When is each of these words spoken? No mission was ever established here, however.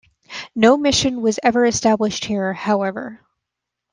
No 0.55 0.77
mission 0.77 1.21
was 1.21 1.37
ever 1.43 1.63
established 1.63 2.25
here, 2.25 2.53
however. 2.53 3.21